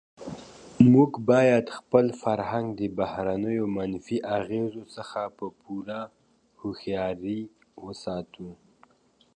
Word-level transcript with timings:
موږ 0.93 1.11
باید 1.29 1.65
خپل 1.77 2.05
فرهنګ 2.21 2.65
د 2.79 2.81
بهرنیو 2.99 3.65
منفي 3.77 4.17
اغېزو 4.37 4.83
څخه 4.95 5.21
په 5.37 5.45
پوره 5.59 5.99
هوښیارۍ 6.59 7.41
وساتو. 7.85 8.49